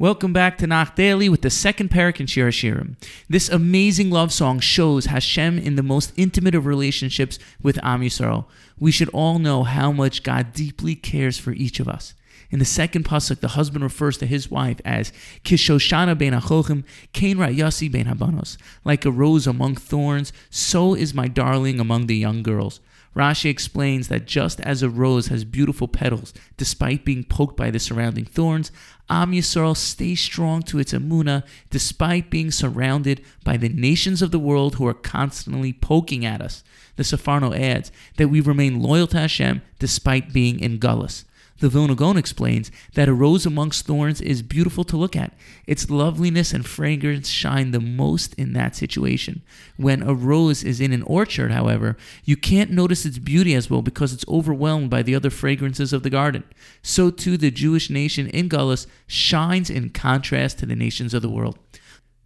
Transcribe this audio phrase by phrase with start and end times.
[0.00, 2.96] Welcome back to Nach Daily with the second perek in Shir Hashirim.
[3.28, 8.46] This amazing love song shows Hashem in the most intimate of relationships with Am Yisrael.
[8.78, 12.14] We should all know how much God deeply cares for each of us.
[12.50, 15.12] In the second pasuk, the husband refers to his wife as
[15.44, 18.56] Kishoshana ben Achochim, Kain Rayasi ben Habanos.
[18.86, 22.80] Like a rose among thorns, so is my darling among the young girls.
[23.14, 27.80] Rashi explains that just as a rose has beautiful petals despite being poked by the
[27.80, 28.70] surrounding thorns,
[29.08, 34.38] Am Yisrael stays strong to its Amuna despite being surrounded by the nations of the
[34.38, 36.62] world who are constantly poking at us.
[36.94, 41.24] The Sforno adds that we remain loyal to Hashem despite being in Gullus.
[41.60, 45.34] The Vilna explains that a rose amongst thorns is beautiful to look at.
[45.66, 49.42] Its loveliness and fragrance shine the most in that situation.
[49.76, 53.82] When a rose is in an orchard, however, you can't notice its beauty as well
[53.82, 56.44] because it's overwhelmed by the other fragrances of the garden.
[56.82, 61.30] So too the Jewish nation in Gullus shines in contrast to the nations of the
[61.30, 61.58] world.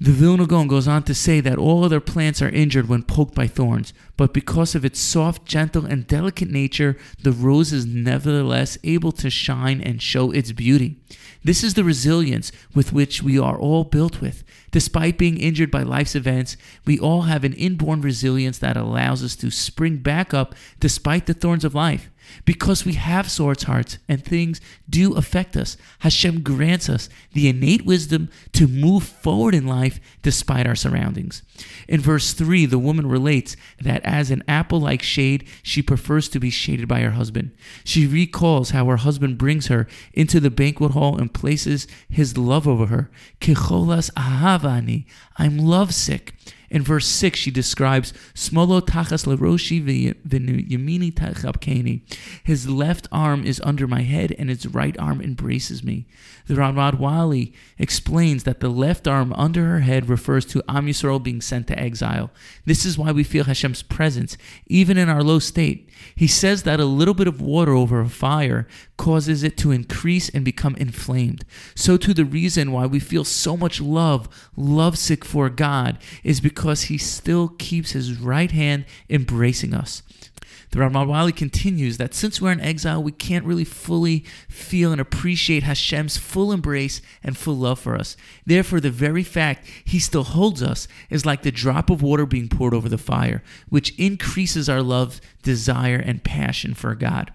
[0.00, 3.48] The Vilna goes on to say that all other plants are injured when poked by
[3.48, 9.10] thorns, but because of its soft, gentle, and delicate nature, the rose is nevertheless able
[9.12, 11.00] to shine and show its beauty.
[11.42, 14.44] This is the resilience with which we are all built with.
[14.70, 19.34] Despite being injured by life's events, we all have an inborn resilience that allows us
[19.36, 22.08] to spring back up despite the thorns of life.
[22.44, 27.84] Because we have swords hearts and things do affect us, Hashem grants us the innate
[27.84, 31.42] wisdom to move forward in life despite our surroundings.
[31.88, 36.40] In verse 3, the woman relates that as an apple like shade, she prefers to
[36.40, 37.52] be shaded by her husband.
[37.84, 42.66] She recalls how her husband brings her into the banquet hall and places his love
[42.66, 43.10] over her.
[43.40, 45.06] Kicholas ahavani,
[45.36, 46.34] I'm lovesick.
[46.70, 52.02] In verse 6, she describes Smolo tachas leroshi yamini tachapkeni.
[52.44, 56.06] His left arm is under my head and his right arm embraces me.
[56.46, 61.22] The Ramad Vali explains that the left arm under her head refers to Am Yisrael
[61.22, 62.30] being sent to exile.
[62.64, 64.36] This is why we feel Hashem's presence,
[64.66, 65.88] even in our low state.
[66.14, 70.28] He says that a little bit of water over a fire causes it to increase
[70.28, 71.44] and become inflamed.
[71.74, 76.57] So, too, the reason why we feel so much love, lovesick for God, is because
[76.58, 80.02] Because he still keeps His right hand embracing us.
[80.72, 85.00] The Ramad Vali continues that since we're in exile, we can't really fully feel and
[85.00, 88.16] appreciate Hashem's full embrace and full love for us.
[88.44, 92.48] Therefore, the very fact He still holds us is like the drop of water being
[92.48, 97.32] poured over the fire, which increases our love, desire, and passion for God.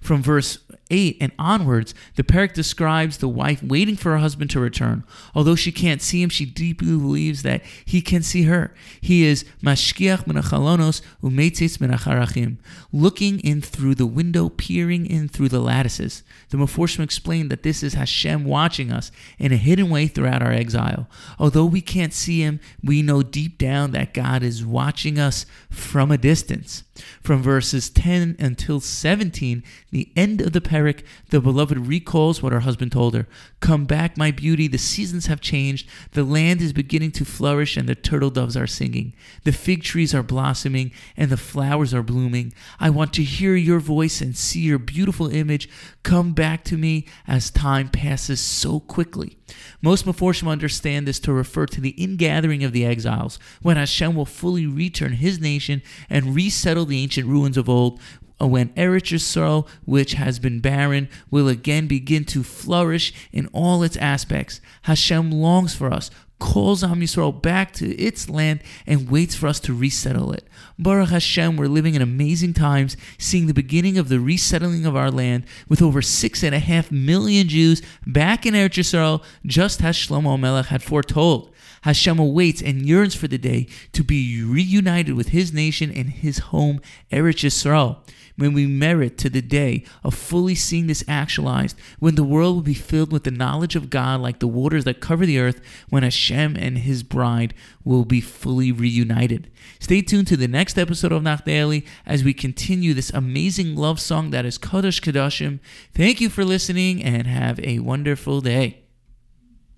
[0.00, 0.58] From verse
[0.90, 5.04] 8 and onwards, the perek describes the wife waiting for her husband to return.
[5.34, 8.74] Although she can't see him, she deeply believes that he can see her.
[9.00, 12.58] He is mashkiach menachalonos umetzitz menacharachim,
[12.92, 16.22] looking in through the window, peering in through the lattices.
[16.50, 20.52] The Meforshim explained that this is Hashem watching us in a hidden way throughout our
[20.52, 21.08] exile.
[21.38, 26.10] Although we can't see him, we know deep down that God is watching us from
[26.10, 26.84] a distance.
[27.22, 32.60] From verses 10 until 17, the end of the perek, the beloved recalls what her
[32.60, 33.26] husband told her
[33.60, 37.88] Come back, my beauty, the seasons have changed, the land is beginning to flourish, and
[37.88, 39.14] the turtle doves are singing.
[39.44, 42.52] The fig trees are blossoming, and the flowers are blooming.
[42.80, 45.68] I want to hear your voice and see your beautiful image.
[46.02, 49.38] Come back to me as time passes so quickly.
[49.80, 54.26] Most Meforshim understand this to refer to the ingathering of the exiles, when Hashem will
[54.26, 58.00] fully return his nation and resettle the ancient ruins of old,
[58.38, 63.96] when Eretz Yisrael, which has been barren, will again begin to flourish in all its
[63.96, 64.60] aspects.
[64.82, 69.58] Hashem longs for us, calls Am Yisrael back to its land, and waits for us
[69.60, 70.46] to resettle it.
[70.78, 75.10] Baruch Hashem, we're living in amazing times, seeing the beginning of the resettling of our
[75.10, 79.96] land with over six and a half million Jews back in Eretz Yisrael, just as
[79.96, 81.54] Shlomo Melech had foretold.
[81.82, 86.38] Hashem awaits and yearns for the day to be reunited with his nation and his
[86.38, 87.98] home, Eretz Yisrael.
[88.36, 92.62] When we merit to the day of fully seeing this actualized, when the world will
[92.62, 96.02] be filled with the knowledge of God like the waters that cover the earth, when
[96.02, 99.50] Hashem and his bride will be fully reunited.
[99.80, 104.00] Stay tuned to the next episode of Nach Daily as we continue this amazing love
[104.00, 105.58] song that is Kodesh Kodashim.
[105.94, 108.85] Thank you for listening and have a wonderful day.